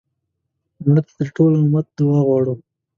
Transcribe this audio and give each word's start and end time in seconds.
مړه 0.89 1.01
ته 1.07 1.11
د 1.19 1.21
ټول 1.35 1.51
امت 1.61 1.87
دعا 1.97 2.19
غواړو 2.27 2.53